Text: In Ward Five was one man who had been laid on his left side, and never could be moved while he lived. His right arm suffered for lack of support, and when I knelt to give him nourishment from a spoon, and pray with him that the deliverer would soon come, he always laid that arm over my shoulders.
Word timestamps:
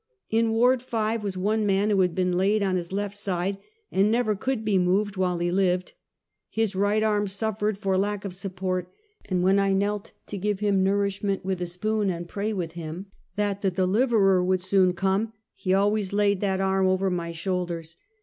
In 0.31 0.49
Ward 0.53 0.81
Five 0.81 1.21
was 1.23 1.37
one 1.37 1.63
man 1.63 1.91
who 1.91 1.99
had 2.01 2.15
been 2.15 2.35
laid 2.35 2.63
on 2.63 2.75
his 2.75 2.91
left 2.91 3.15
side, 3.15 3.59
and 3.91 4.09
never 4.09 4.35
could 4.35 4.65
be 4.65 4.79
moved 4.79 5.15
while 5.15 5.37
he 5.37 5.51
lived. 5.51 5.93
His 6.49 6.75
right 6.75 7.03
arm 7.03 7.27
suffered 7.27 7.77
for 7.77 7.95
lack 7.99 8.25
of 8.25 8.33
support, 8.33 8.91
and 9.25 9.43
when 9.43 9.59
I 9.59 9.73
knelt 9.73 10.11
to 10.25 10.39
give 10.39 10.59
him 10.59 10.81
nourishment 10.83 11.43
from 11.43 11.51
a 11.51 11.65
spoon, 11.67 12.09
and 12.09 12.27
pray 12.27 12.51
with 12.51 12.71
him 12.71 13.11
that 13.35 13.61
the 13.61 13.69
deliverer 13.69 14.43
would 14.43 14.63
soon 14.63 14.93
come, 14.93 15.33
he 15.53 15.71
always 15.71 16.11
laid 16.11 16.41
that 16.41 16.59
arm 16.61 16.87
over 16.87 17.11
my 17.11 17.31
shoulders. 17.31 17.95